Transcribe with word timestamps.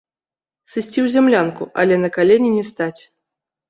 Сысці 0.71 0.93
ў 0.93 1.07
зямлянку, 1.17 1.63
але 1.85 1.95
на 2.03 2.09
калені 2.19 2.49
не 2.59 2.63
стаць. 2.75 2.95